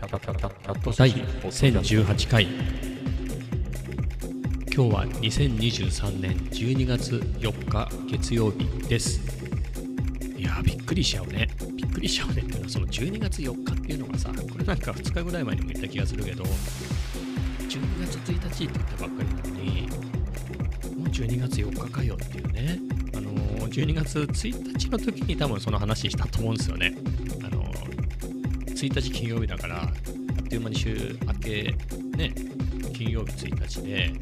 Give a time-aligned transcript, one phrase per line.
[0.00, 2.44] 第1018回。
[4.74, 9.20] 今日は2023年12月4日月曜日です。
[10.38, 11.48] いやーびっくりしちゃうね。
[11.76, 16.48] びっくりしちゃうねっていうのはその12月4日っていうのがさこれなんか2日ぐらい前にも言った気がするけど12
[18.00, 19.82] 月1日って言ったばっかりなのに
[20.96, 22.78] もう12月4日かよっていうね。
[23.14, 26.92] あのー12月1日の時に多分その話したと思うんですよね。
[28.86, 29.92] 1日金曜日だからあっ
[30.48, 31.76] という間に週明け
[32.16, 32.34] ね
[32.94, 34.12] 金曜日1日で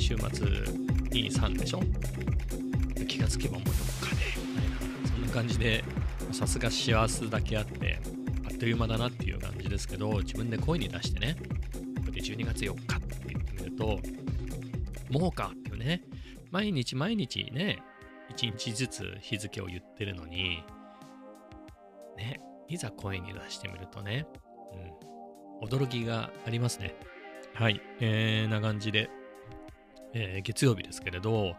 [0.00, 0.46] 週末
[1.10, 1.80] 23でしょ？
[3.06, 5.84] 気がつけばもう4日でみたいなそんな感じで
[6.32, 8.00] さすが幸せだけあって
[8.44, 14.00] あっという間だなっていう感じですけど自分で声に出してねこうやって12月4日って言ってみると
[15.10, 16.02] もうかっていうね
[16.50, 17.78] 毎日毎日ね
[18.36, 20.62] 1日ずつ日付を言ってるのに
[22.16, 24.26] ねいざ声に出してみるとね、
[25.62, 26.94] うん、驚きがありますね。
[27.54, 29.08] はい、えー、な感じで、
[30.12, 31.54] えー月曜日ですけれど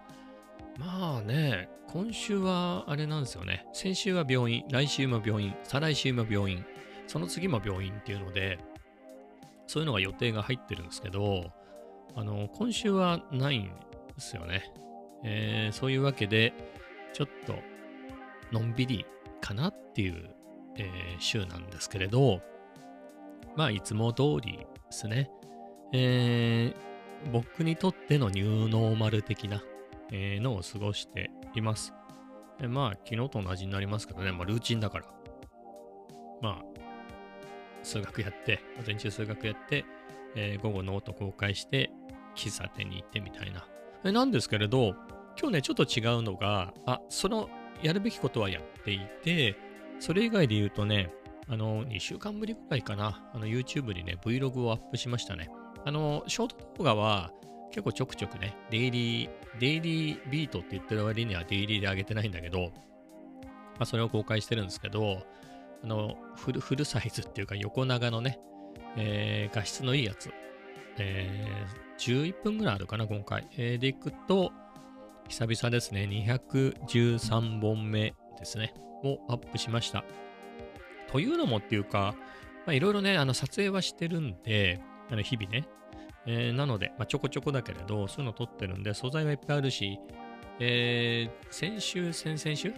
[0.78, 3.66] まあね今週はあれなんですよね。
[3.74, 6.66] 先週は病院来週も病院再来週も病院
[7.08, 8.60] その次も病院っていうので
[9.66, 11.52] そういうのが予定が入ってるんですけど
[12.16, 13.72] あの今週はないんで
[14.18, 14.72] すよね、
[15.24, 16.54] えーそういうわけで
[17.14, 17.56] ちょっと
[18.52, 19.06] のんびり
[19.42, 20.30] かなっていう、
[20.78, 22.42] えー週なんですけれど
[23.56, 25.30] まあいつも通りですね、
[25.94, 26.88] えー
[27.32, 29.64] 僕にとってのニューノーマル的な、
[30.12, 31.92] えーのを過ごしています。
[32.62, 35.06] えまあ、昨日と同じになりますけどね、まあ、ルーチンだから。
[36.42, 36.64] まあ、
[37.84, 39.86] 数学やって、午前中数学やって、
[40.36, 41.92] えー午後ノート公開して、
[42.36, 43.68] 喫茶店に行ってみたいな。
[44.04, 44.96] えなんですけれど、
[45.40, 47.50] 今日ね、ちょっと違うのが、あ、その、
[47.82, 49.56] やるべきことはやっていて、
[50.00, 51.12] それ以外で言うとね、
[51.50, 55.50] あの、2週間ぶりぐらいかな、あの、YouTube にね、Vlog をアップしましたね。
[55.86, 57.32] あの、ショート動画は
[57.72, 59.30] 結構ちょくちょくね、デイリー、
[59.60, 62.72] デイリービートって言ってる割にはデイリーで上げてないんだけど、
[63.78, 65.24] まあ、それを公開してるんですけど、
[65.84, 68.40] あの、フルフルサイズっていうか横長のね、
[68.98, 70.32] えー画質のいいやつ、
[70.98, 73.48] えー11分ぐらいあるかな、今回。
[73.58, 74.52] えーでいくと、
[75.30, 80.04] 久々ですね、213本目ですね、をアップしました。
[81.12, 82.16] というのもっていうか、
[82.68, 85.68] いろいろね、あの撮影はしてるんで、あの日々ね。
[86.30, 89.98] えーなので、まあ、ちょこちょこだけれど、そういうの撮ってるんで、素材はいっぱいあるし、
[90.60, 92.74] えー先週、先々週？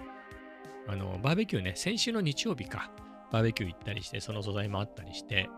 [0.87, 2.91] あの、バーベキューね、先週の日曜日か、
[3.31, 5.49] バーベキュー行ったりして、その素材もあったりして、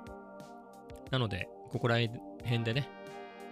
[1.09, 2.88] なので、ここら辺でね、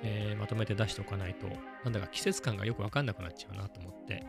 [0.03, 1.47] えーまとめて出しておかないと、
[1.83, 4.23] なんだか季節感がよくわかんなくなっちゃうなと思って、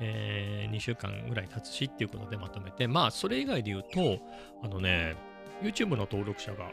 [0.00, 4.18] え2週間ぐらい経つしっていうことでまとめて、まあ、それ以外で言うと、
[4.62, 5.16] あのね、
[5.62, 6.70] YouTube の登録者が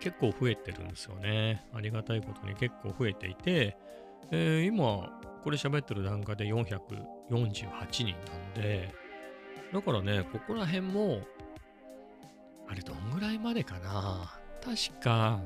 [0.00, 1.64] 結構増えてるんですよね。
[1.72, 3.76] ありがたいことに結構増えていて、
[4.30, 6.70] えー今、これ喋ってる段階で448
[7.90, 8.92] 人なんで、
[9.72, 11.20] だからね、ここら辺も、
[12.68, 15.40] あれどんぐらいまでかな確か、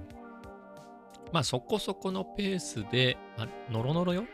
[1.32, 4.24] まあそこそこのペースで、まあ、ノロノロよ。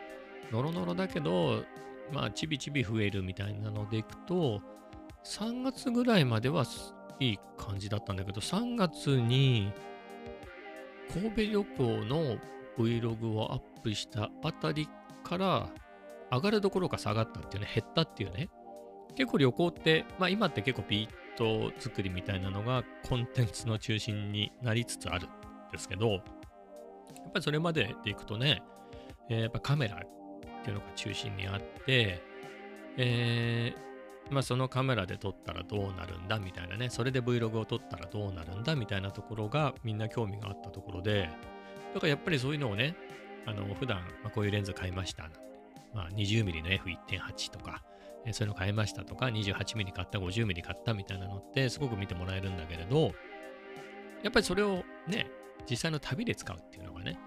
[0.52, 1.64] ノロノロだけど、
[2.12, 4.60] まあちびちび増えるみたいなのでいくと、
[5.24, 6.64] 3月ぐらいまでは
[7.20, 9.72] いい感じだったんだけど、3月に
[11.12, 12.36] 神戸旅行の
[12.78, 14.88] Vlog をアップしたあたり
[15.22, 15.68] から
[16.30, 18.48] 上がるどころか下がったっていうね、減ったっていうね。
[19.16, 25.30] 結構旅行って、まあ今って結構ビート作りみたいなのがコンテンツの中心になりつつあるん
[25.72, 26.22] ですけど、やっ
[27.32, 28.62] ぱりそれまででいくとね、
[29.30, 30.02] えーやっぱカメラ
[30.64, 32.22] っていうのが中心にあって、
[32.96, 33.84] えー
[34.30, 41.28] まあそのカメラで撮ったらどうなるんだみたいなね、それで Vlog を撮ったらどうなるんだみたいなところがみんな興味があったところで、
[41.92, 42.96] だからやっぱりそういうのをね、
[43.44, 45.38] あの普段、まあ、こういうレンズ買いましたなんて、
[45.92, 47.82] まあ、20mm の F1.8 とか、
[48.24, 53.12] えそういうの買いましたとか、28mm 買った、50mm 買ったみたいなのってすごく見てもらえるんだけれど、
[54.22, 55.30] やっぱりそれをね、
[55.68, 57.18] 実際の旅で使うっていうのがね、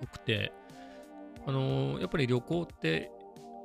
[0.00, 0.52] よくて、
[1.46, 3.10] あのーやっぱり旅行って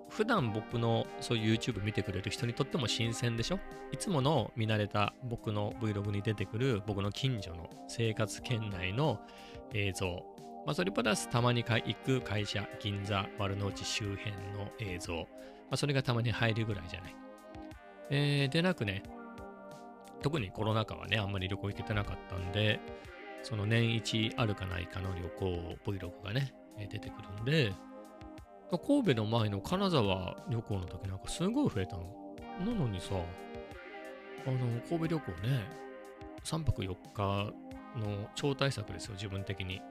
[0.10, 3.60] 普段僕のそういう YouTube 見てくれる人にとっても新鮮でしょ？
[3.92, 9.20] いつもの見慣れた僕の Vlog に出てくる僕の近所の生活圏内の
[9.74, 10.24] 映像。
[10.66, 15.14] まあ、それプラスたまに行く会社、銀座、丸の内周辺の映像。
[15.16, 15.26] ま
[15.72, 17.16] あ、それがたまに入るぐらいじゃない。
[18.10, 19.04] えーでなくね、
[20.22, 22.80] 特にコロナ禍はね、あんまり旅行行けてなかったんで、
[23.44, 26.54] その年一あるかないかの旅行 Vlog がね、
[26.88, 27.74] 出てくるんで、
[28.78, 32.04] 神戸の前の金沢旅行の時なんかすごい増えたの。
[32.60, 33.16] なのにさ、
[34.46, 35.64] あの、神戸旅行ね、
[36.44, 37.54] 3泊4日
[38.00, 39.82] の超大作ですよ、自分的に。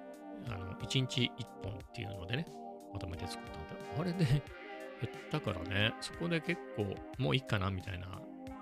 [0.47, 2.47] あの、1日1本っていうのでね、
[2.93, 3.69] まとめて作ったんで。
[4.01, 8.21] あれで減ったからね、そこで結構もういいかなみたいな、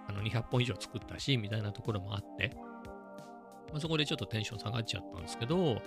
[0.09, 2.57] あの200本以上作ったし、みたいなところもあって、
[3.77, 5.83] まあ、そこでちょっとテンション下がっちゃったんですけど、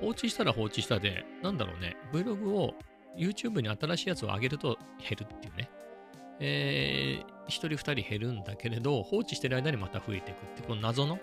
[0.00, 2.74] 放置したら放置したで、なんだろうね、Vlog を
[3.16, 5.70] YouTube に新しいやつを上げると減るっていうね。
[6.40, 11.20] えー、1人2人減るんだけれど、放置してる間にまた増えていくって、この謎の、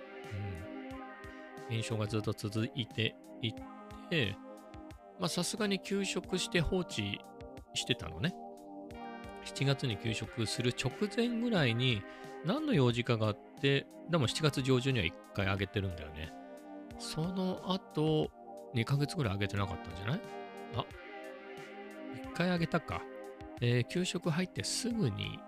[1.69, 3.53] うん、現象がずっと続いていっ
[4.09, 4.37] て、
[5.19, 7.19] まあさすがに休職して放置
[7.73, 8.33] してたのね。
[9.43, 12.01] 7月に休職する直前ぐらいに
[12.45, 16.31] 何の用事かがあって、でも7月上旬には1回上げてるんだよね。
[16.99, 18.29] その後、
[18.75, 20.21] 2ヶ月ぐらい上げてなかったんじゃない？
[20.75, 20.85] あ、
[22.31, 23.01] 1回上げたか。
[23.61, 25.39] えー、給食入ってすぐに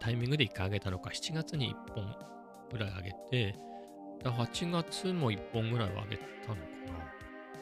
[0.00, 2.16] タイミングで1回上げたのか、7月に1本
[2.70, 3.56] ぐらい上げて、
[4.24, 6.60] 8月も1本ぐらいは上げたのか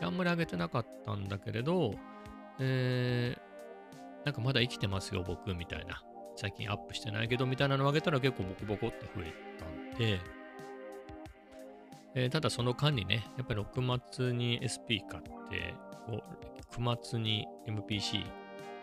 [0.00, 0.06] な。
[0.06, 1.94] あんまり上げてなかったんだけれど、
[2.58, 6.02] えー、なんかまだ生きてますよ、僕、みたいな。
[6.40, 10.18] 最近アップしてないけど、みたいなのを上げたら結構ボコボコって増えたんで、
[12.14, 15.74] えー、ただその間にね、やっぱり6末に SP 買って、
[16.72, 18.24] 9月に MPC1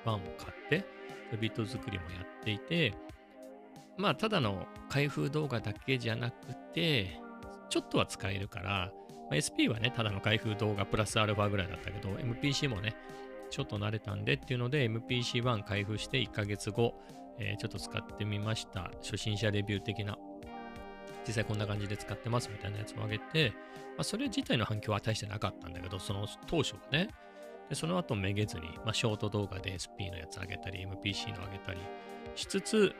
[0.06, 0.86] を買って、
[1.42, 2.94] ビート作りもやっていて、
[3.98, 7.20] まあ、ただの開封動画だけじゃなくて、
[7.70, 8.92] ちょっとは使えるから、
[9.32, 12.96] まあ、SP はね、ただの開封動画プラスアルファぐらいだったけど、MPC もね、
[13.50, 16.94] ちょっと慣れたんでっていうので、MPC1 開封して1ヶ月後、
[17.40, 18.92] えー、ちょっと使ってみました。
[19.02, 20.18] 初心者レビュー的な
[21.28, 23.52] 実際こんな感じで使ってますみたいなやつをあげて、
[23.98, 27.10] まあ、それ自体の反響は大してなかったんだけど、その当初はね。
[27.70, 31.80] で、その後めげずに、まあ、ショート動画で SP のやつあげたり、MPC のあげたり
[32.36, 32.96] しつつ、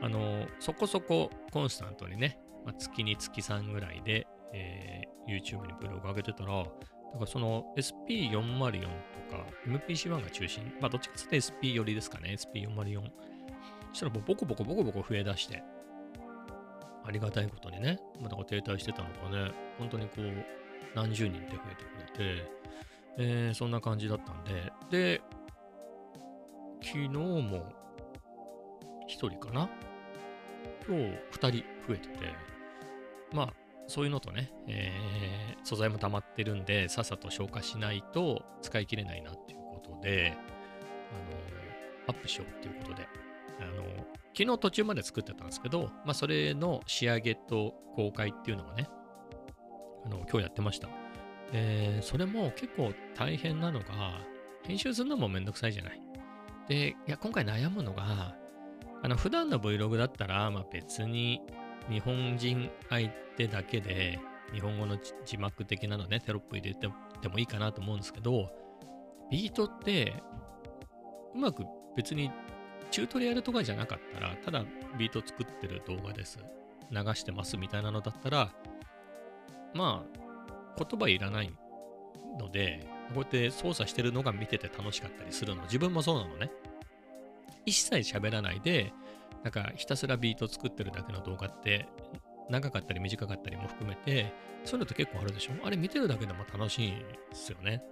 [0.00, 6.70] あのそこそこコンスタントにね、まあ、月に月3ぐらいで、えー、YouTube にブログ上げてたら、だか
[7.20, 8.88] らその SP404 と
[9.36, 13.35] か MPC1 が中心、まあどっちかというと SP 寄りですかね、SP404。
[13.96, 15.62] したらもうボコボコボコボコ増えだして、
[17.04, 20.22] ありがたいことにね、まあ、だから停滞してたのがね、本当にこう、
[20.94, 22.50] 何十人って増えてくれて、
[23.18, 25.22] えー、そんな感じだったんで、で、
[26.82, 27.72] 昨日も
[29.08, 29.68] 1人かな？
[30.86, 31.02] 今日
[31.32, 32.34] 2人増えてて、
[33.32, 33.52] まあ、
[33.86, 40.36] そういうのとね、えー、素材も溜まってるんで、さっさと消化しないと使い切れないなっていうことで、
[42.06, 43.08] あの、アップしようっていうことで、
[43.60, 44.06] あの、
[44.36, 48.88] 昨日途中まで作ってたんですけど、まあ、それの仕上げと公開っていうのをね、
[50.04, 50.88] あの、今日やってました。
[51.52, 54.20] で、それも結構大変なのが、
[54.64, 56.00] 編集するのもめんどくさいじゃない。
[56.68, 58.36] で、いや、今回悩むのが、
[59.02, 61.40] あの、普段の Vlog だったら、まあ別に
[61.88, 64.18] 日本人相手だけで、
[64.52, 66.88] 日本語の字幕的なのね、テロップ入れて
[67.28, 68.50] もいいかなと思うんですけど、
[69.30, 70.22] ビートって、
[71.34, 71.64] うまく
[71.96, 72.30] 別に
[72.90, 74.64] チュートリアルとかじゃなかったら、ただ
[74.98, 76.38] ビート作ってる動画です。
[76.90, 78.52] 流してますみたいなのだったら、
[79.74, 81.52] まあ、言葉いらない
[82.38, 85.62] ので、こうやって操作してるのが見てて楽しかったりするの。
[85.62, 86.50] 自分もそうなのね。
[87.64, 88.92] 一切喋らないで、
[89.42, 91.86] なんかひたすらビート作ってるだけの動画って、
[92.48, 94.32] 長かったり短かったりも含めて、
[94.64, 95.52] そういうのって結構あるでしょ？
[95.64, 96.96] あれ見てるだけでも楽しいで
[97.32, 97.82] すよね。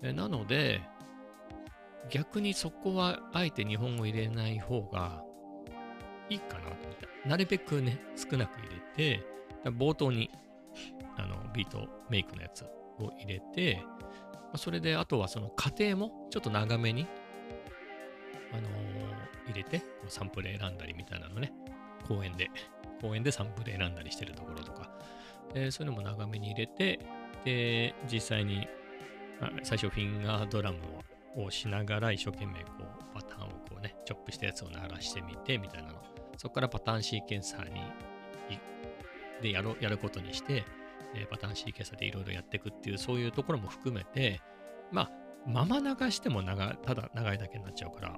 [0.00, 0.80] なので、
[2.10, 5.22] 逆にそこはあえて日本語入れない方が
[6.30, 7.28] いいかなと思って。
[7.28, 9.24] なるべくね、少なく入れて、
[9.64, 10.30] 冒頭に
[11.16, 13.82] あのビートメイクのやつを入れて
[14.52, 17.06] ま、それであとはその過程もちょっと長めに、
[18.52, 21.52] あのー、入れて、サンプル選んだりみたいなのね、
[22.06, 22.50] 公園で、
[23.00, 24.90] 公園でサンプル選んだりしてるところとか、
[25.54, 26.98] え、そういうのも長めに入れて、
[27.44, 28.66] で、実際に、
[29.62, 30.80] 最初フィンガードラムを
[31.44, 35.98] をしながら一生懸命こうパターンをこうね、チョップしたやつを鳴らしてみてみたいなの。
[36.36, 37.80] そこからパターンシーケンサーに
[39.40, 40.64] でやろやることにして、
[41.14, 44.40] えパターンシーケンサーでいろいろやっていくっていうそういうところも含めて、
[44.92, 45.10] まあ、
[45.46, 48.16] まま流しても長ただ長いだけになっちゃうから、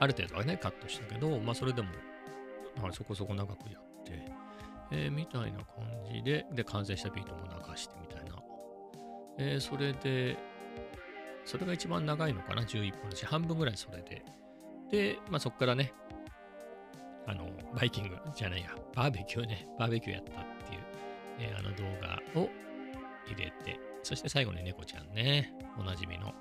[0.00, 1.88] ある程度はね、カットしたけど、まあそれでも、
[2.80, 4.32] まあ、そこそこ長くやって、
[4.90, 8.36] えー、みたいな感じで、で、完成したビートも流してみたいな。
[9.38, 10.36] えー、それで、
[11.48, 14.22] それが一番長いのかな、11分のし、半分ぐらいそれで。
[14.90, 15.94] で、まあそこからね、
[17.26, 20.80] あの、バイキングじゃないや、バーベキューね、バーベキューやったっていう、
[21.38, 22.50] えー、あの動画を
[23.26, 26.34] 入れて、そして最後に猫ちゃんね、おなじみの、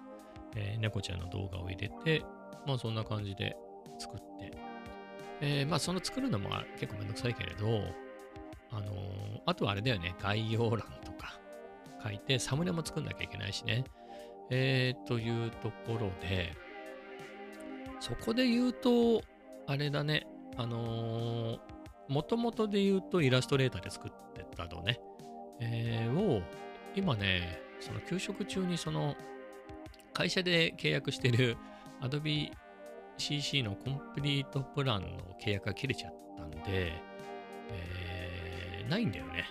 [0.58, 2.22] えー、猫ちゃんの動画を入れて、
[2.66, 3.56] まあそんな感じで
[4.00, 4.52] 作って、
[5.40, 7.66] えー、まあその作るのも結構めんどくさいけれど、
[8.72, 11.40] あのーあとはあれだよね、概要欄とか
[12.04, 13.86] 書いて、サムネも作んなきゃいけないしね。
[14.50, 16.54] えー、というところで、
[18.00, 19.22] そこで言うと、
[19.66, 21.60] あれだね、あのー、
[22.08, 25.00] もともとで言うとイラストレーターで作ってたのね、
[25.60, 26.42] えー、を、
[26.96, 29.16] 今ね、その休職中にその
[30.14, 31.58] 会社で契約してる
[32.02, 32.52] Adobe
[33.18, 36.94] CC のコンプリートプランの契約が切れちゃったんで、
[37.70, 39.46] えー、ないんだよね。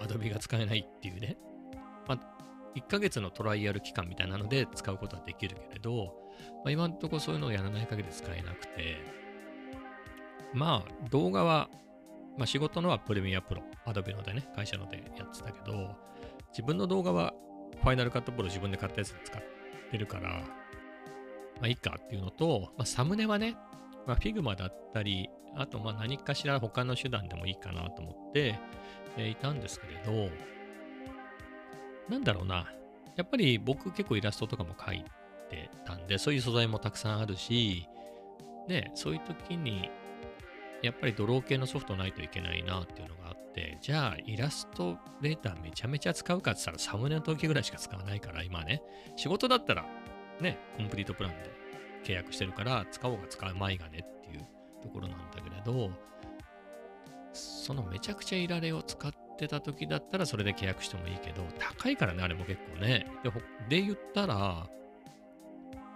[0.00, 1.36] Adobe が使えないっていうね。
[2.06, 2.18] まあ、
[2.76, 6.14] 1ヶ月のトライアル期間みたいなので使うことはできるけれど、
[6.64, 8.96] まあ、今んとこそういうのをやらない限り使えなくて、
[10.52, 11.68] まあ動画は、
[12.36, 15.94] まあ、仕事のはプレミアプロ、Adobe のでね、会社のでやってたけど、
[16.50, 17.34] 自分の動画は
[17.82, 19.42] ファイナルカットプロ自分で買ったやつで使っ
[19.90, 20.40] てるから、ま
[21.62, 23.56] あいいかっていうのと、まあ、サムネはね、
[24.06, 28.58] まあ、Figma だったり、あとまあ何かしら他の手段でもいいかなと思って、
[29.16, 30.30] えー、いたんですけれど、
[32.08, 32.72] なんだろうな。
[33.16, 35.04] やっぱり僕結構イラストとかも描い
[35.48, 37.88] てたんで、そういう素材もたくさんあるし、
[38.68, 39.90] ね、そういう時に、
[40.82, 48.82] やっぱりドロー系のソフトないといけないなっていうのがあって、じゃあイラストレーターめちゃめちゃ使うかって言ったらサムネの時ぐらいしか使わないから、今ね、
[49.16, 49.86] 仕事だったら
[50.40, 51.50] ね、コンプリートプランで
[52.04, 54.46] 契約してるから、使おうが使うまいがねっていう
[54.82, 55.90] ところなんだけれど、
[57.32, 63.06] そのめちゃくちゃいられを使ってた時だったらそれで契約してもいいけど、高いからね、あれも結構ね。
[63.22, 63.30] で、
[63.80, 64.66] で言ったら、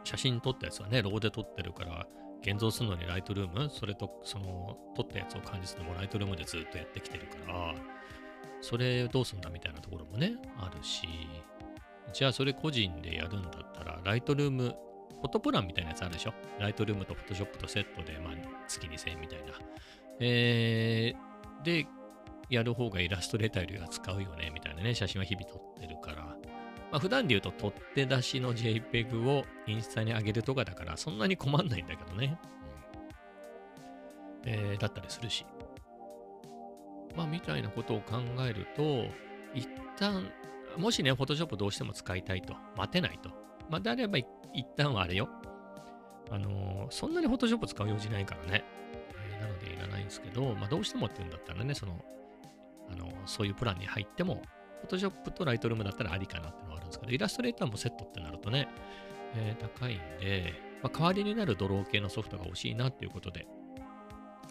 [0.05, 2.07] 写真撮ったやつはね、ローで撮ってるから、
[2.43, 7.75] 現像するのにライトルーム、それとその撮ったやつを感じするのもライトルームでずっとやってきてるから、
[8.61, 11.07] それどうすんだみたいなところもね、あるし、
[12.13, 14.75] じゃあそれ個人でやるんだったら、ライトルーム、
[15.21, 16.33] フォトプランみたいなやつあるでしょ？
[16.61, 18.35] ライトルームとフォトショップとセットで、まあ、
[18.69, 19.47] 月2000円みたいな。
[20.21, 21.87] えー、で、
[22.49, 26.37] やる方がイラストレーターよりは使うよね、みたいなね、写真は日々撮ってるから。
[26.91, 32.39] まあ、普段で言うと、取って出しの JPEG をインスタに上げるとかだから、そんなに困んないんだけどね。
[34.45, 35.45] うん、えー、だったりするし。
[37.15, 38.17] まあ、みたいなことを考
[38.49, 39.07] えると、
[39.55, 40.31] 一旦、
[40.79, 43.31] もしね、Photoshop どうしても使いたいと、待てないと。
[43.69, 44.27] まあ、であれば、一
[44.77, 45.29] 旦はあれよ。
[46.31, 48.65] あのー、そんなに Photoshop 使う用事ないからね。
[49.31, 52.03] えー、なのでいらないんですけど、まあ、どうしてもって言うんだったらね、その、
[52.91, 54.43] あの、そういうプランに入っても、
[54.87, 58.69] Photoshop と Lightroom だったらありかなっていうのはあるんですけど、イラストレーターもセットってなるとね、
[59.35, 63.47] えー、高いんで、まあ、代わりになるドロー系のソフトが欲しいなっていうことで、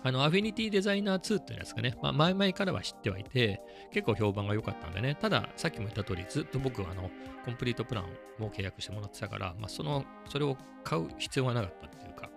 [0.04, 7.10] あの、アフィニティデザイナー2っていうやつがね、まあ、前々からは知ってはいて、結構評判が良かったんでね、ただ、さっきも言った通り、ずっと僕はあの、
[7.46, 12.30] コンプリートプランを契約してもらってたから、まあ、その、それを買う必要がなかったっていうか、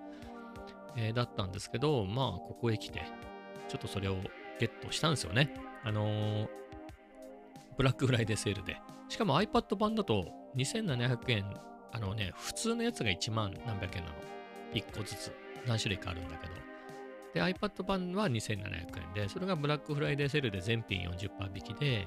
[0.96, 3.02] えー、だったんですけど、まあ、ここへ来て、
[3.68, 4.16] ちょっとそれを
[4.60, 5.54] ゲットしたんですよね。
[5.82, 6.48] あのー、
[7.78, 8.76] ブラックフライデーセールで。
[9.08, 11.44] しかも iPad 版だと2700円、
[11.92, 14.16] あのね、普通のやつが1万何百円なの。
[14.74, 15.32] 1個ずつ。
[15.66, 16.52] 何種類かあるんだけど。
[17.32, 22.06] で、iPad 版は2700円で、それがブラックフライデーセールで全品40%引きで、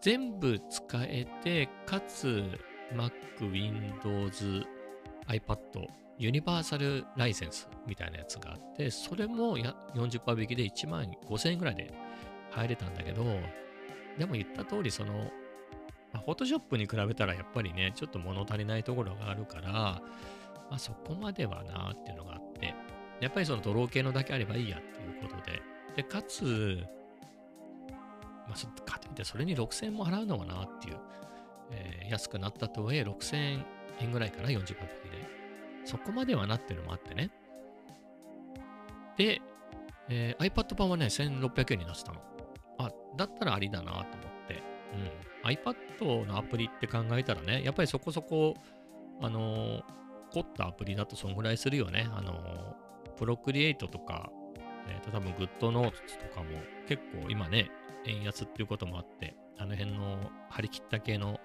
[0.00, 2.42] 全部使えて、かつ
[2.94, 4.64] Mac、Windows、
[5.28, 5.58] iPad、
[6.20, 11.90] ユニバーサルライセンスみたいなやつがあって、それも40%引きで1万5000円ぐらいで
[12.50, 13.24] 入れたんだけど、
[14.18, 15.30] でも言った通り、その、
[16.12, 20.02] フォトショップに比べたらやっぱりね、ちょっと物足りないところがあるから、ま
[20.72, 22.74] あ、そこまではなっていうのがあって、
[23.20, 25.62] やっぱりそのドロー系のだけあればいいやっていうことで、
[25.96, 26.84] で、かつ、
[28.46, 30.98] まあ、かといってそれに6000円も払うのはなっていう、
[31.70, 33.64] えー、安くなったとはいえ6000
[34.00, 35.19] 円ぐらいかな、40%引きで。
[35.90, 37.30] そこまではなってるのもあってね。
[39.16, 39.42] で、
[40.08, 42.20] えー、iPad 版はね、1600円になったの。
[42.78, 44.04] あ、だったらありだなと思っ
[44.46, 44.62] て。
[44.94, 45.50] うん。
[45.50, 48.54] iPad のアプリって考えたらね、やっぱりそこそこ、
[49.20, 49.82] あのー、
[50.32, 52.08] 凝ったアプリだとそんぐらいするよね。
[52.12, 54.30] あのー、プロクリエイトとか、
[54.88, 55.90] えっ、ー、と、多分 GoodNotes
[56.28, 56.50] とかも
[56.86, 57.68] 結構今ね、
[58.06, 61.40] 円安っていうこともあって、あの辺の買い切った系の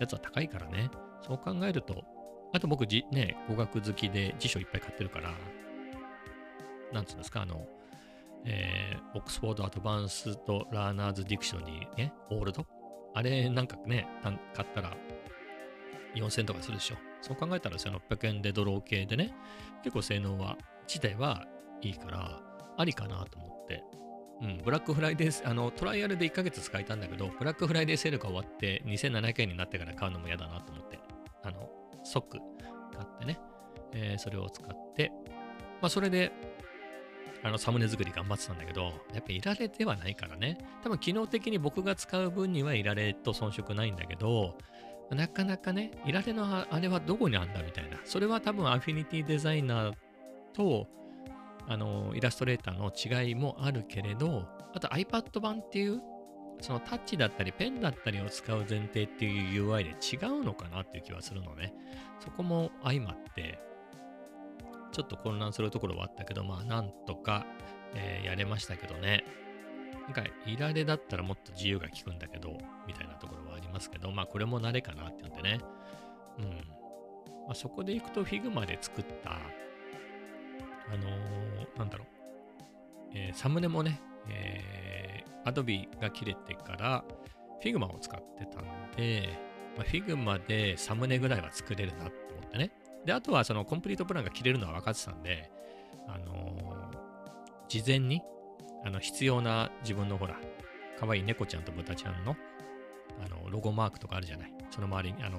[0.00, 0.90] やつは高いからね。
[1.22, 2.04] そう考えると、
[2.54, 5.32] あと僕じ、ね、語学好きで辞書いっぱい買ってるから、
[6.92, 7.66] なんつうんですか、あの、
[8.44, 12.64] えー、 Oxford Advanced Learner's Dictionary ね、 OALD。
[13.12, 14.96] あれなんかね、買ったら
[16.14, 16.96] 4000とかするでしょ。
[17.22, 19.34] そう考えたら1600円でドロー系でね、
[19.82, 20.56] 結構性能は、
[20.86, 21.48] 自体は
[21.82, 22.40] いいから、
[22.76, 23.82] ありかなと思って。
[24.42, 31.00] うん、ブラックフライデー、あの、トライアルで1ヶ月使えたんだけど、ブラックフライデーセールが終わって2700円になってから買うのも嫌だなと思って、
[32.04, 32.40] 即買
[33.02, 33.40] ってね、
[33.92, 35.12] えー、それを使って、
[35.80, 36.32] まあ、それで、
[37.42, 40.56] あのサムネ作り頑張ってたんだけど、やっぱいられではないからね。
[40.82, 44.56] 多分機能的に僕が使う分にはいられと遜色ないんだけど、
[45.10, 47.98] なかなかね、いられのあれはどこにあんだみたいな。
[48.04, 49.94] それは多分アフィニティデザイナー
[50.54, 50.86] と、
[51.68, 52.92] あの、イラストレーターの
[53.22, 56.00] 違いもあるけれど、あと iPad 版っていう、
[56.60, 61.74] そのタッチだったりペンだったりを使う前提っていう UI で違うのかなっていう気はするのね。
[62.20, 63.58] そこも相まって、
[64.92, 67.44] ちょっと混乱するところはあったけど、まあなんとか、
[67.94, 69.24] えー、やれましたけどね。
[70.04, 75.60] なんか、いられだったらもっと自由が利くんだけど、みたいなところはありますけど、まあこれも慣れかなって言ってね。
[76.38, 76.44] うん。
[77.46, 79.36] まあ、そこで行くと Figma で作った、あ
[80.96, 82.06] のー、なんだろう、
[83.14, 87.04] えー、サムネもね、えー、Adobe が切れてから
[87.62, 88.64] Figma を使ってたん
[88.96, 89.28] で、
[89.76, 92.72] まあ、Figma でサムネぐらいは作れるなと思ってね。
[93.04, 95.50] で、あとはそのコンプリートプランが切れるのは分かってたんで、
[96.08, 96.98] あのー、
[97.68, 98.22] 事前に
[98.84, 100.36] あの必要な自分のほら、
[100.98, 102.36] 可愛い猫ちゃんと豚ちゃんの
[103.24, 104.54] あのロゴマークとかあるじゃない。
[104.70, 105.38] その周りに、あの、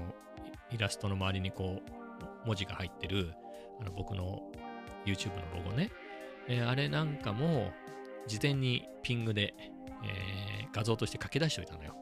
[0.72, 3.34] イラストの周りにこう、文字が入ってる、
[3.82, 4.42] あの僕の
[5.06, 5.92] YouTube のロゴね。
[6.48, 7.72] えー、あれなんかも、
[8.28, 9.54] 事前にピングで、
[10.04, 11.96] えー、画像として書き出しておいたのよ。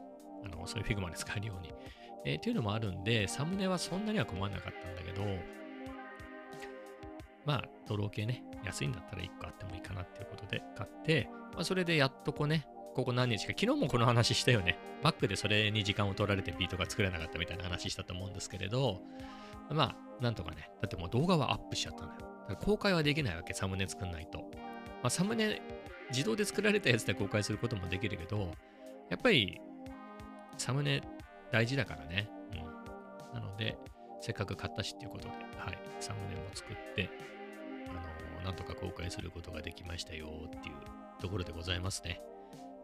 [0.44, 1.72] あの、そういう Figma で使えるように。
[2.26, 5.22] えー、っていうのもあるんで、サムネはそんなには困らなかったんだけど、
[7.44, 14.78] まあ、ドロー系ね、安いんだったら1個あってもいいかなっていうことで買って、まあ、それでやっとこうね、ここ何日か、昨日もこの話したよね。
[15.02, 19.02] バックでそれに時間を取られてビートが作れなかったみたいな話したと思うんですけれど、
[19.70, 22.18] まあ、なんとかね、だってもう動画はアップしちゃったのよ。
[22.48, 24.38] だ公開はできないわけ、サムネ作んないと。
[25.02, 25.60] まあ、サムネ、
[26.14, 28.52] 自動で作られたやつで公開することもできるけど、
[29.10, 29.60] やっぱり、
[30.56, 31.02] サムネ
[31.50, 32.30] 大事だからね。
[32.52, 33.40] うん。
[33.40, 33.76] なので、
[34.20, 37.10] せっかく買ったしっていうことで、はい、サムネも作って、
[37.88, 37.92] あ
[38.36, 40.74] のー、なんとか公開することができましたよっていう
[41.20, 42.20] ところでございますね。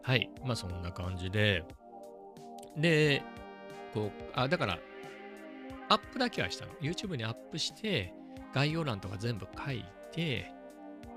[0.03, 0.29] はい。
[0.45, 1.63] まあそんな感じで、
[2.77, 3.23] で、
[3.93, 4.79] こう、あ、だから、
[5.89, 6.73] アップだけはしたの。
[6.81, 8.13] YouTube にアップして、
[8.53, 10.51] 概要欄とか全部書いて、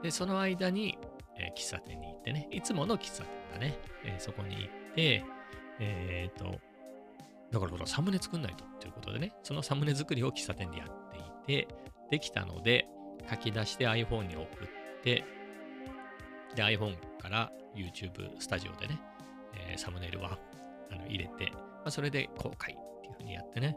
[0.03, 0.99] で、その間に、
[1.37, 5.25] えー、喫茶店にってね、いつもの喫茶店だね、えー、そこに行って、
[5.79, 6.59] えっ、と、
[7.53, 11.69] だからほら、サムネ作んないとっていうことでね、そのサムネ作りを喫茶店でやっていて、
[12.11, 12.87] できたので、
[13.31, 14.69] 書き出して iPhone に送っ
[15.03, 15.25] て、
[16.55, 18.99] で、iPhone から YouTube スタジオでね、
[19.71, 20.39] えー、サムネイルは
[20.91, 23.77] あの入れて、まあ、それで公開っていうふうにやってね、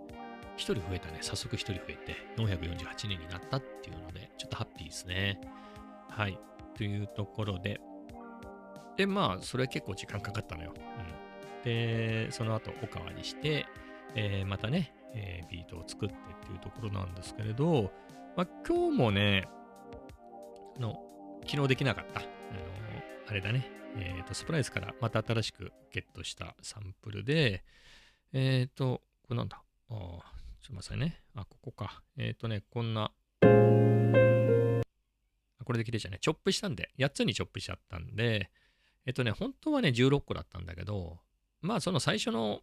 [0.55, 5.41] 1人増えたね、早速1人増えて、448人になったっていうので、ちょっとハッピーですね。
[6.09, 6.39] はい。
[6.75, 7.79] というところで、
[8.97, 10.73] で、まあ、それ結構時間かかったのよ。
[10.75, 11.63] うん。
[11.63, 13.65] で、その後おかわりして、
[14.15, 17.91] えー、またね、えー、ビートを作ってっていうところなんですけれど、
[18.35, 19.47] まあ、今日もね、
[20.79, 21.01] の、
[21.45, 22.29] 昨日できなかった、あの
[23.27, 27.63] あれだね、えっ、ー、と、スプライスからまた新しくゲットしたサンプルで、
[28.33, 29.61] えっ、ー、と、これなんだ？
[29.89, 31.21] あちょっと待ってね。
[31.35, 32.01] あ、ここか。
[32.17, 33.47] えっ、ー、とね、こんな、こ
[35.73, 36.17] れで切れちゃうね。
[36.21, 38.49] チョップしたんで、8つにチョップしちゃったんで、
[39.07, 41.19] えっとね、本当はね、16個だったんだけど、
[41.61, 42.59] まあその最初の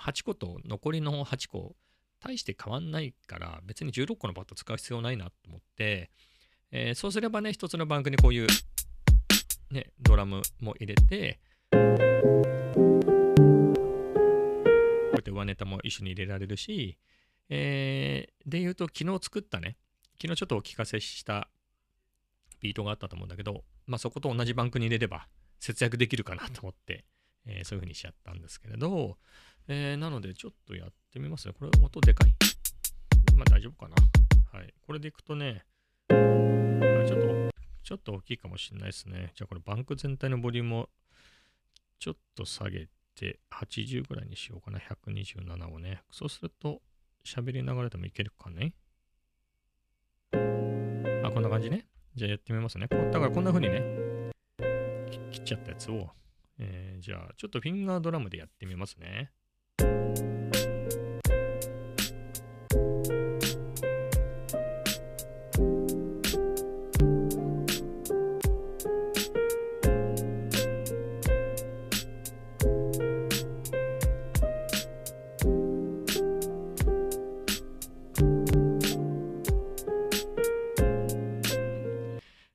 [0.00, 1.76] 8個と残りの8個、
[2.18, 6.10] 大して変わんないから、別に16個のバット使う必要ないなと思って、
[6.72, 8.48] えー、そうすればね、一つのバンクにこういう、
[9.70, 11.38] ね、ドラムも入れて、
[11.70, 11.82] こう
[15.12, 16.98] やって上ネタも一緒に入れられるし、
[17.50, 19.76] えー、で言うと昨日作ったね、
[20.20, 21.48] 昨日ちょっとお聞かせした
[22.60, 25.28] ビートがあったと思うんだけど、まあそこと同じバンクに入れれば
[25.60, 27.04] 節約できるかなと思って、
[27.46, 29.18] えー、そういう風にしちゃったんですけれど、
[29.68, 31.54] えー、なのでちょっとやってみますね。
[31.58, 32.34] これ音でかい
[33.36, 33.94] まあ大丈夫かな
[34.58, 34.72] はい。
[34.86, 35.64] これでいくとね、
[36.08, 37.50] ちょっと、
[37.82, 39.32] ちょっと大きいかもしれないですね。
[39.34, 40.88] じゃあこれバンク全体のボリュームを
[41.98, 44.78] ちょっと下げて80ぐらいにしようかな。
[44.78, 46.02] 127をね。
[46.10, 46.82] そうすると
[47.24, 48.74] 喋りながらでもいけるかね。
[50.32, 51.86] あ、こんな感じね。
[52.14, 52.86] じゃあやってみますね。
[52.88, 54.03] だからこんな風にね、
[55.30, 56.10] 切っちゃったやつを
[56.58, 59.32] えー、じゃあ、ちょっとフィンガードラムでやってみますね。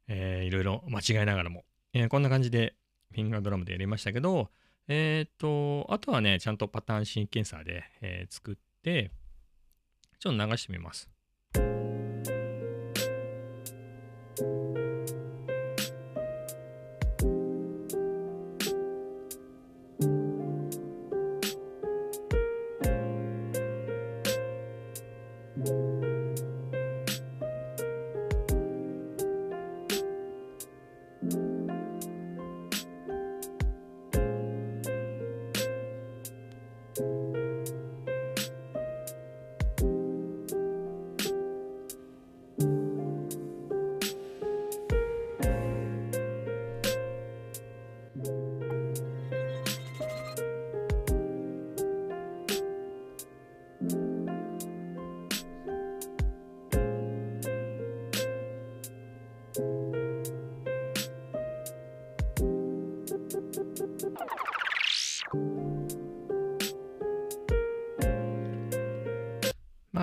[0.07, 2.75] えー、いろいろ間違いながらも、えー、こんな感じで
[3.11, 4.49] フィンガードラムでやりましたけど、
[4.87, 9.11] えっ、ー、と、あとはね、ちゃんとパターンシンケンサーで、えー、作って、
[10.19, 11.09] ちょっと流してみます。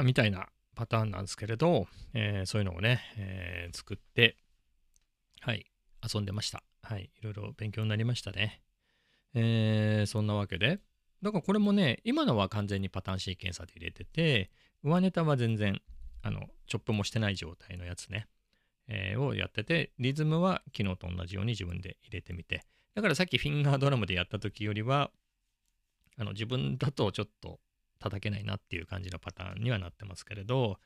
[0.07, 4.37] みたいなパターンなんですけれど、えー、そういうのをね、えー、作って、
[5.40, 5.66] はい、
[6.14, 6.62] 遊んでました。
[6.83, 8.62] はい、いろいろ勉強になりましたね。
[9.35, 10.79] えー、そんなわけで、
[11.23, 14.51] だからこれもね、今のは完全にパターンシーケンサーで入れてて、
[14.85, 15.81] 上ネタは全然、
[16.23, 18.29] あの、チョップもしてない状態のやつね、
[18.87, 22.62] えー、をやってて、リズムは昨日と同じように自分で入れてみて、
[22.95, 25.11] だからさっきフィンガードラムでやった時よりは、
[26.19, 27.59] あの自分だとちょっと
[27.99, 30.79] 叩けないなっていう感じのパターンにはなってますけれど、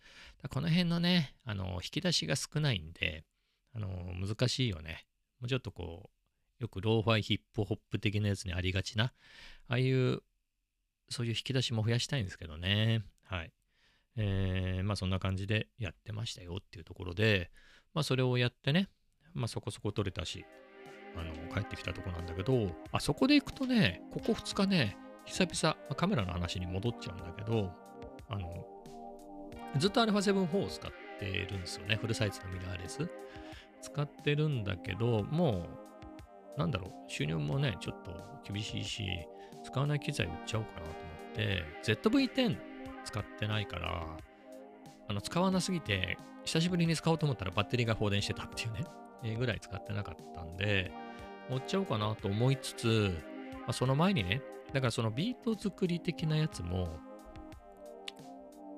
[0.49, 3.25] この辺のね、あの引き出しが少ないんで、
[3.75, 5.07] あの難しいよね。
[5.41, 6.11] もうちょっとこ
[6.61, 9.05] う、よくローファイヒップホップ的なやつにありがちな、
[9.69, 10.23] ああいう
[11.11, 13.03] そういう引き出しも増やしたいんですけどね。
[13.25, 13.53] はい。
[14.17, 17.51] えー、まあそんな感じでやってましたよっていうところで、
[17.95, 18.89] まあそれをやってね、
[19.35, 20.45] まあそこそこ取れたし、
[21.17, 27.71] あの、帰ってきたとこなんだけど、あそこで行くとね、ここ2日ね、久々、カメラの話に戻っちゃうんだけど、
[28.29, 28.67] あの、
[29.77, 31.97] ずっと α7-4 を使ってるんですよね。
[31.97, 33.09] フルサイズのミラーレス。
[33.81, 35.67] 使ってるんだけど、も
[36.57, 38.13] う、なんだろう、収入もね、ちょっと
[38.53, 39.05] 厳しいし、
[39.65, 42.59] 使わない機材売っちゃおうかなと思って、ZV-10
[43.05, 44.05] 使ってないから、
[45.09, 48.85] あの、使わなすぎて、久しぶりに使おうと思ったらバッテリーが放電してたっていうね、
[49.23, 50.93] えー、ぐらい使ってなかったんで、
[51.49, 53.17] 持っちゃおうかなと思いつつ、
[53.71, 56.99] あ、その前にね、だからそのビート作り的なやつも、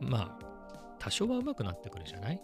[0.00, 2.40] まあ、多少は上手くなってくるじゃない？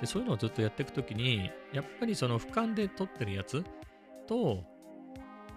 [0.00, 3.64] でそういうのをずっとやっていくときに、やっぱりその俯瞰で撮ってるやつ
[4.26, 4.64] と、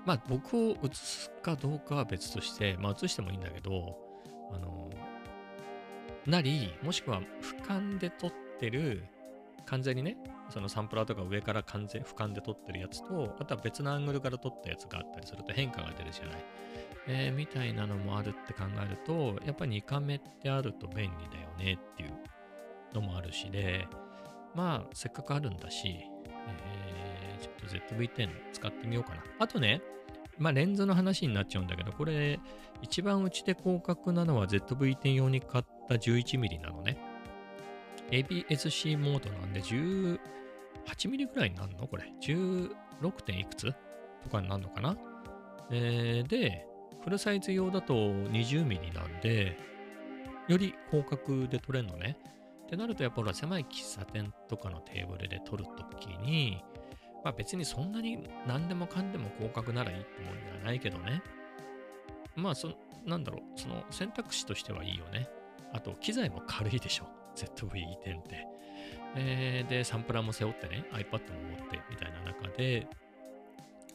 [0.05, 3.97] まあ僕を映すかどうかは別として、まあ映してもいいんだけど、
[4.51, 4.89] あの、
[6.25, 9.05] なり、もしくは俯瞰で撮ってる、
[9.65, 10.17] 完全にね、
[10.49, 16.35] そのサンプラーとか上から完全俯瞰で撮ってるやつと、あとは別のアングルから撮ったやつがあったりすると変化が出るじゃない。
[17.07, 22.11] えー、みたいなのもあるって考えると、やっぱり2カメってあると便利だよねっていう
[22.93, 23.87] のもあるしで、
[24.55, 29.23] まあせっかくあるんだし、えー、ちょっと ZV-10 使ってみようかな。
[29.39, 29.81] あとね、
[30.37, 32.39] まあレンズの話になっちゃうんだけど、これ
[32.81, 37.12] 一番うちで広角なのは ZV-10 用に買った 11mm なのね。
[38.11, 41.87] ABS-C モードなんで 18mm ぐらいになるの？
[41.87, 42.11] これ。
[42.21, 43.11] 16.
[43.23, 43.73] 点いくつ？
[44.23, 44.95] とかになるのかな？
[45.71, 46.67] えー、で、
[47.03, 49.57] フルサイズ用だと 20mm なんで、
[50.47, 52.17] より広角で撮れるのね。
[52.65, 56.63] ってなると、やっぱほら狭い喫茶店とかのテーブルで撮るときに、
[57.23, 61.21] まあ別にそんなに何でもかんでも広角ならいいってもんではないけどね。
[62.35, 62.73] まあそ、
[63.05, 65.27] なんだろう、その選択肢としてはいいよね。
[65.73, 67.07] あと、機材も軽いでしょ。
[67.35, 68.47] ZV-10 って。
[69.15, 72.87] えー、で、サンプラーも背負ってね、iPad も持ってみたいな中で、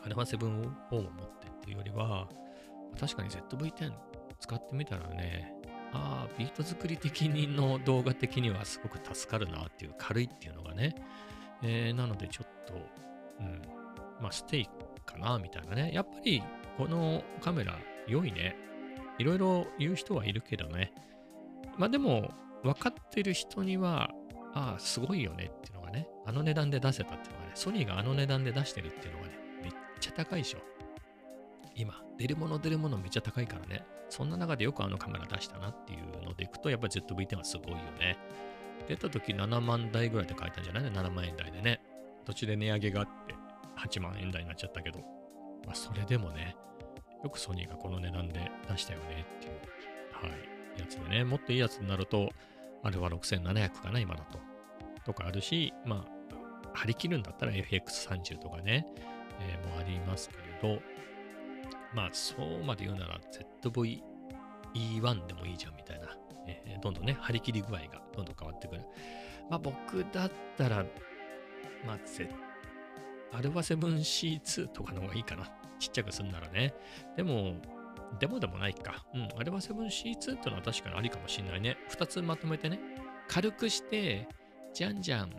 [0.05, 2.29] α7 をも持ってっていうよりは、
[2.99, 3.93] 確かに ZV-10
[4.41, 5.55] 使ってみたらね、
[5.93, 10.95] ああ、ビート作り的にの動画的にはすごく助かるなっていう、軽いっていうのがね。
[11.63, 12.75] えー、なのでちょっと、
[13.41, 13.63] うん、
[14.21, 14.69] まあステイ
[15.05, 15.91] かな、みたいなね。
[15.93, 16.43] やっぱり
[16.77, 18.57] このカメラ良いね。
[19.19, 20.93] いろいろ言う人はいるけどね。
[21.77, 22.31] まあでも、
[22.63, 24.11] 分かってる人には、
[24.55, 30.59] ああ、すごいよねっていうのがね、あの値段で出せたっていうのがね、ソニーがあの値段で出してるっていうのがね、めっちゃ高いでしょ。
[31.75, 33.85] 今、出るもの出るものめっちゃ高いからね。
[34.09, 38.19] そんな中でよくあのカメラ出したなっていうのでいくと、やっぱ ZV-10 はすごいよね。
[38.89, 41.81] 出た時7万台ぐらいで買えたんじゃない ?7 万円台でね。
[42.25, 43.35] 途中で値上げがあって
[43.79, 45.01] 8万円台になっちゃったけど、
[45.67, 46.57] まあそれでもね、
[47.23, 49.53] よくソニーがこの値段で出したよねっていう、
[50.13, 51.25] はい、やつでね。
[51.25, 52.31] もっといいやつになると、
[52.83, 54.39] あれは6700かな、今だと。
[55.05, 56.19] とかあるし、まあ、
[56.75, 58.87] 張り切るんだったら FX30 とかね、
[59.41, 60.81] えー、もありますけれど、
[61.95, 63.21] まあ、そうまで言うなら
[63.63, 68.83] ZV-E1 でもいいじゃんみたいな、えー、どんどんね、張り切り具合がどんどん変わってくる。
[69.51, 70.85] まあ、僕だったら、
[71.87, 72.29] まあ、Z、
[73.33, 75.51] α7C2 とかの方がいいかな。
[75.79, 76.75] ちっちゃくすんならね。
[77.17, 77.55] でも、
[78.20, 79.06] でもでもないか。
[79.14, 81.78] うん、α7C2 ってのは確かにありかもしんないね。
[81.90, 82.80] 2つまとめてね、
[83.28, 84.28] 軽くして、
[84.74, 85.32] じゃんじゃん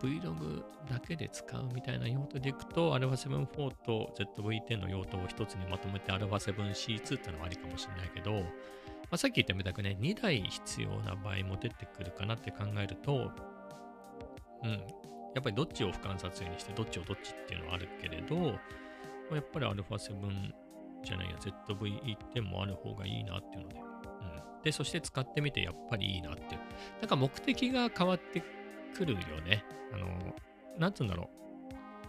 [0.00, 3.46] Vlog だけで使うみたいな用途でいくと、α7-4
[3.84, 8.42] と ZV-10 の用途を一つにまとめて α7C2 ってのはありかもしれないけど、ま
[9.12, 13.30] あ、さっき言ったみたくね、2台必要な場合も出てくるかなって考えると、
[14.62, 14.76] うん、や
[15.40, 20.52] っぱりどっちを俯瞰撮影にしてどっちをどっちっていうのはあるけれど、やっぱり α7
[21.05, 24.61] じゃないや ZV-10 もある方がいいなっていうので、うん。
[24.63, 26.61] で、そして使ってみてやっぱりいいなっていう。
[27.01, 28.43] なんか目的が変わって
[28.95, 29.63] くるよね。
[29.93, 30.35] あの、
[30.77, 31.29] なんつうんだろ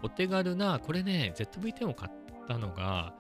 [0.03, 0.07] う。
[0.07, 2.13] お手軽な、これね、ZV-10 を買っ
[2.47, 3.15] たのが、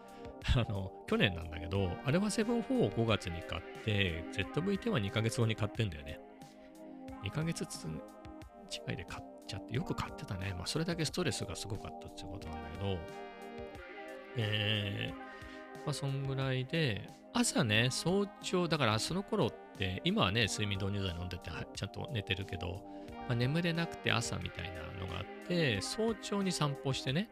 [0.55, 6.21] あの、去年なんだけど、あれは7-4を5月に買って、ZV-10 は2ヶ月後に買ってんだよね。
[7.25, 7.85] 2ヶ月ずつ
[8.89, 10.55] 違いで買っちゃって、よく買ってたね。
[10.57, 12.99] まあ、それだけストレスがすごかったっていうことなんだけど、
[14.37, 15.26] えー、
[15.87, 22.83] まあ、そんぐらいで、朝ね、早朝、だからその頃って、今はね、睡眠導入剤飲んでて、ちゃんと寝てるけど、
[23.29, 27.31] まあ、眠れなくて朝みたいなのがあって、早朝に散歩してね、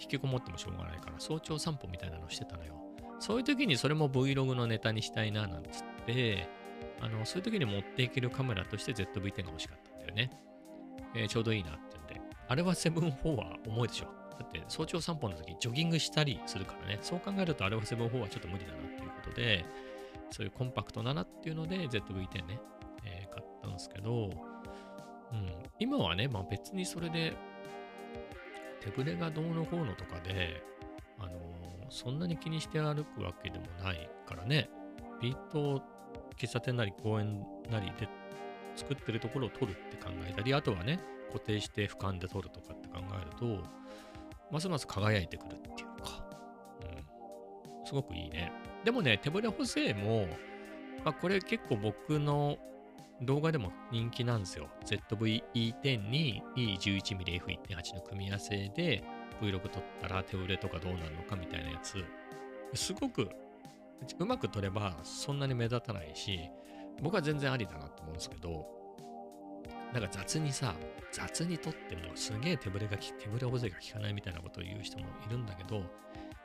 [0.00, 2.80] 引きこもってもしょうがないから、早朝散歩みたいなのしてたのよ。
[3.18, 6.48] そういう時にそれも Vlog のネタにしたいな、なんつって、
[7.00, 10.30] あの、そういう時に持っていけるカメラとして ZV-10 が欲しかったんだよね。
[11.14, 12.36] えー、ちょうどいいなって言うんで。
[12.48, 14.15] あれは7-4は重いでしょ。
[14.38, 16.98] だって早朝散歩の時ジョギングしたりするからね。
[17.00, 19.64] そう考えるとあれは7-4はちょっと無理だなっていうことで、
[20.30, 22.60] そういうコンパクトだなっていうので ZV-10 ね、
[23.04, 24.30] えー、買ったんですけど、
[25.32, 27.34] うん、今はね、まあ、別にそれで
[28.80, 30.62] 手ぶれがどうのこうのとかで、
[31.18, 31.32] あのー、
[31.90, 34.68] そんなに気にして歩くわけでもないからね、
[35.20, 35.82] ビートを
[36.36, 38.08] 喫茶店なり公園なりで
[38.74, 43.68] 作ってるところを撮るって考えたり、あとはね、固定して俯瞰で撮るとかって考えると、
[44.50, 46.24] ますます輝いてくるっていうか、
[47.80, 48.52] うん、すごくいいね。
[48.84, 50.26] でもね、手ぶれ補正も、
[51.04, 52.56] まあ、これ結構僕の
[53.22, 54.68] 動画でも人気なんですよ。
[54.84, 59.02] ZV-E10 に E11mmF1.8 の組み合わせで
[59.40, 62.04] Vlog 撮ったら手売れとかどうなるのかみたいなやつ。
[62.74, 63.28] すごく
[64.18, 66.50] うまく撮ればそんなに目立たないし、
[67.02, 68.66] 僕は全然ありだなと思うんですけど、
[69.92, 70.74] なんか雑にさ、
[71.12, 75.82] 雑に撮ってもすげえ手ぶれが手ぶれ補正が効かないみたいなことを言う人もいるんだけど、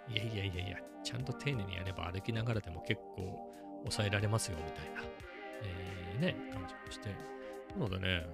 [0.10, 3.52] いやいやいやいや、ちゃんと丁寧にやれば歩きながらでも結構
[3.84, 5.02] 抑えられますよみたいな。
[5.64, 7.10] えー、ね、感じがして。
[7.78, 8.26] なのでね、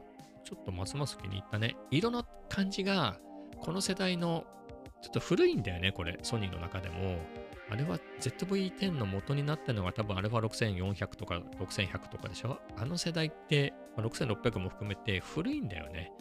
[0.43, 1.75] ちょっとますます気に入ったね。
[1.91, 3.19] 色の感じが、
[3.59, 4.45] この世代の、
[5.01, 7.17] ちょっと古いんだよね、これ、ソニーの中でも。
[7.70, 16.12] あれは ZV-10 の元になったのが多分 α6400 とか6100とかでしょあの世代って6600も含めて古いんだよね。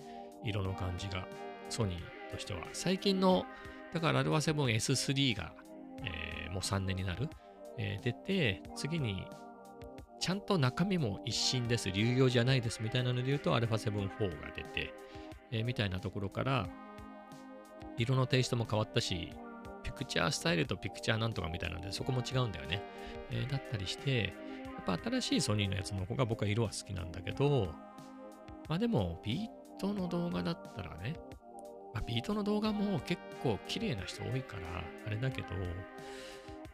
[0.44, 1.28] 色の感じが。
[1.72, 2.62] ソニーとしては。
[2.74, 3.46] 最近の、
[3.94, 5.54] だから α7S3 が、
[6.04, 7.30] えー、もう3年になる、
[7.78, 9.26] えー、出て、次に
[10.20, 14.94] ちゃんと中身も一新です、流用じゃないですみたいなので言うと α7-4 が出て、
[15.52, 16.68] えー、みたいなところから、
[17.98, 19.34] 色のテイストも変わったし、
[19.87, 22.83] ピクチャースタイルとピクチャーなんとかみたいなので、そこも違うんだよね。
[23.31, 27.73] えー、だったりして、やっぱ新しいソニーのやつの方が僕は色は好きなんだけど、
[28.69, 31.15] まあでも、ビートの動画だったらね、
[31.95, 35.49] まあ、ビートの動画も結構綺麗な人多いから、あれだけど、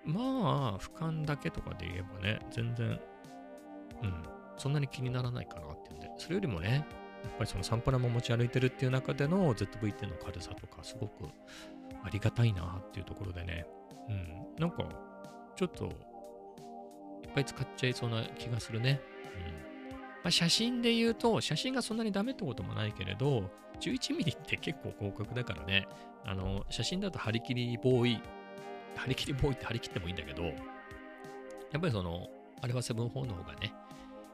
[0.04, 2.98] まあ、俯瞰だけとかで言えばね、全然
[4.02, 4.22] うん、
[4.58, 6.86] そんなに気にならないかなっていうんで、それよりもね、
[7.24, 11.28] やっぱりそのサンプラも持ち歩いてるっていう中での ZV-10 の軽さとか、すごく
[12.04, 13.66] ありがたいなっていうところでね、
[14.08, 14.84] うん、なんか、
[15.56, 15.84] ちょっと、
[17.22, 19.00] いっぱい使っちゃいそうな気がするね。
[19.90, 19.92] うん。
[19.92, 25.86] まあ、写真で言うと、写真がそんなにダメってこともないけれど、11ミリって結構広角だからね、
[26.24, 28.22] あの、写真だと張り切りボーイ、
[28.96, 30.50] 張り切りボーイって張り切ってもいいんだけど、や
[31.78, 32.28] っぱりその、
[32.60, 33.72] あれは7-4の方がね、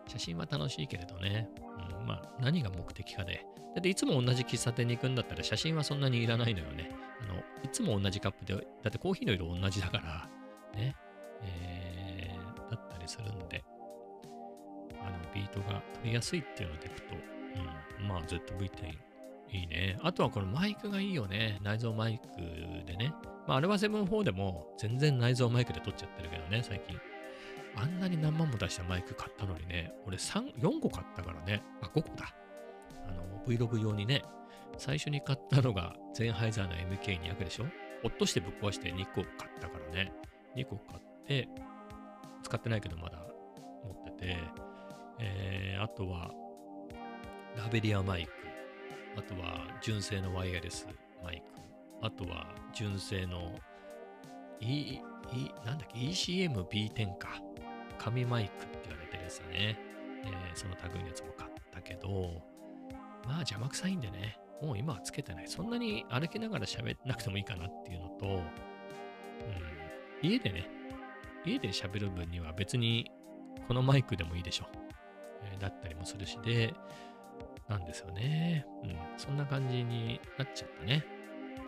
[0.09, 1.49] 写真は楽しいけれどね、
[2.01, 3.45] うん、まあ何が目的かで。
[3.75, 6.91] だっていつも同じ喫茶店に行くんだったら写真はそんなにいらないのよね。
[7.23, 10.29] あの、いつも同じカップで、だってコーヒーの色同じだから、
[10.75, 10.97] ね、
[11.43, 13.63] えー、だったりするんで、
[15.01, 17.15] あの、ビートが取りやすいっていうのでいくと、
[18.01, 19.09] うん、まあ ZV-10
[19.51, 19.99] いいね。
[20.03, 21.59] あとはこのマイクがいいよね。
[21.63, 22.37] 内蔵マイク
[22.87, 23.15] でね。
[23.47, 26.99] まああれは7-4でも全然内蔵マイクで撮っちゃってるけどね、最近。
[27.81, 32.35] あんなに何万も出したマイク買ったのにね、俺3、4個買ったからね、あ、5個だ。
[33.07, 34.23] あの、Vlog 用にね、
[34.77, 37.67] 最初に買ったのがゼンハイザーの MK200 でしょ？
[38.05, 39.27] 落としてぶっ壊して2個買っ
[39.61, 40.13] たからね、
[40.57, 41.49] 2個買って、
[42.43, 43.19] 使ってないけどまだ
[43.85, 44.37] 持ってて、
[45.21, 46.31] えー、あとは、
[47.57, 48.33] ラベリアマイク、
[49.17, 50.87] あとは純正のワイヤレス
[51.23, 51.45] マイク、
[52.03, 53.55] あとは純正の
[54.61, 54.99] E、
[55.33, 57.29] E、なんだっけ、ECM-B10 か。
[57.99, 59.79] 紙マイクって言われてるやつだね。
[60.25, 62.43] えー、その類のやつも買ったけど、
[63.27, 65.49] まあ邪魔くさいんでね、もう今はつけてない。
[65.49, 68.43] そんなに歩きながら喋らなくてもいいかなっていうのと、うん、
[70.23, 70.69] 家でね、
[71.45, 73.11] 家で喋る分には別に
[73.67, 74.67] このマイクでもいいでしょ。
[75.45, 76.75] えー、だったりもするしで、
[77.69, 78.67] なんですよね。
[78.83, 81.05] うん、そんな感じになっちゃったね。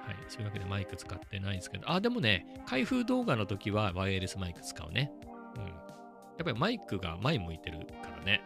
[0.04, 0.16] はい。
[0.28, 5.12] そういうわけでマイク使ってないですけど、あ、でもね、開封動画の時はワイヤレスマイク使うね。
[5.56, 5.89] うん。
[6.40, 8.40] やっぱりマイクが前向いてるからね、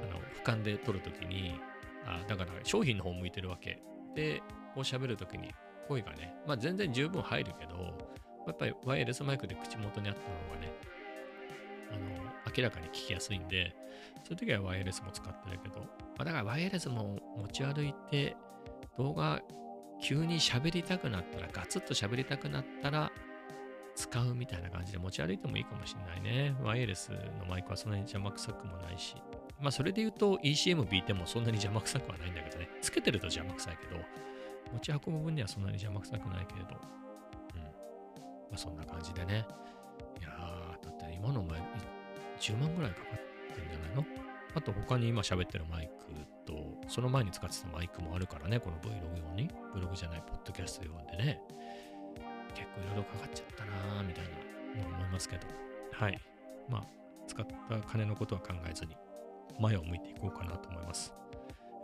[0.00, 1.58] あの、俯瞰で撮るときに、
[2.06, 3.82] あだから商品の方向いてるわけ。
[4.14, 4.40] で、
[4.72, 5.52] こう喋るときに
[5.88, 7.74] 声がね、まあ全然十分入るけど、
[8.46, 10.72] やっぱりワイヤレスマイクで口元にあった方がね、
[11.90, 13.74] あの、明らかに聞きやすいんで、
[14.22, 15.86] そういう時はワイヤレスも使ってるけど、ま
[16.18, 18.36] あ、だからワイヤレスも持ち歩いて、
[18.96, 19.42] 動画
[20.00, 23.10] 急に喋りたくなったら、ガツッと喋りたくなったら、
[23.94, 26.54] 使うみたいな感じで持ち歩いてもいいかもしれないね。
[26.62, 29.14] ワイヤレスのマイクはそんなに邪魔くさくもないし。
[29.60, 32.68] まあそれで言うと ECM ビーてもそんなに邪魔くさくはないんだけどね。
[32.82, 34.00] つけてると邪魔くさいけど、
[34.72, 36.70] 持ち運ぶ分にはそんなに邪魔くさくないけれど。
[36.70, 37.62] うん。
[37.62, 37.68] ま
[38.54, 39.46] あそんな感じでね。
[40.20, 41.60] いやー、だって今の前、
[42.40, 44.04] 10万ぐらいかかってんじゃないの？
[44.56, 45.92] あと他に今喋ってるマイク
[46.46, 46.54] と、
[46.88, 48.92] その前に使ってたマイクもあるからね、この Vlog
[49.28, 49.48] 用に。
[49.72, 51.40] ブログじゃない、ポッドキャスト用でね。
[52.54, 54.30] 結構いろいろかかっちゃったなーみたいな
[54.96, 55.46] 思いますけど。
[55.92, 56.18] はい。
[56.68, 56.84] まあ、
[57.26, 58.96] 使った金のことは考えずに、
[59.58, 61.14] 前を向いていこうかなと思います。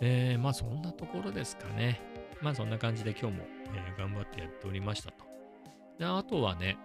[0.01, 2.01] えー、まあそんなところですかね。
[2.41, 5.25] まあそんな感じで今日も、えー、頑張ってやっておりましたと。
[5.99, 6.79] で、あとはね、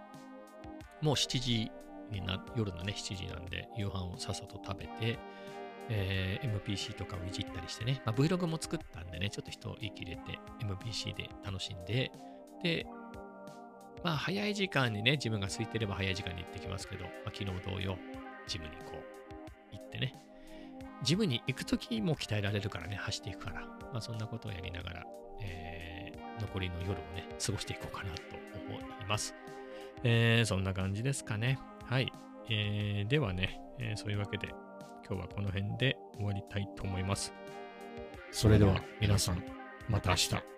[1.01, 1.71] もう7時
[2.11, 5.17] にな、夜のね、7時なんで、夕飯をさっさと食べて、
[5.89, 12.11] えー、MPC とかをいじったりしてね、まあ、Vlog も作ったんでね、ちょっと人息入れて MPC で楽しんで、
[12.63, 12.85] で、
[14.05, 17.97] まあ早い時間にね、自分が空いてれば早い時間に行ってきますけど、まあ、昨日同様、
[18.45, 20.13] ジムにこう行ってね、
[21.01, 25.03] ジムに行くときも鍛えられるからね、走っていくから、まあそんなことをやりながら、
[25.41, 28.21] えー、残りの夜をね、過ごしていこうかなと
[28.69, 29.33] 思います。
[30.03, 31.57] えー、そんな感じですかね。
[31.85, 32.13] はい。
[32.47, 34.49] えー、ではね、えー、そういうわけで、
[35.09, 37.33] 今日はこの辺で終わりたいと思います。
[38.29, 39.43] それでは皆さん、
[39.89, 40.54] また明日。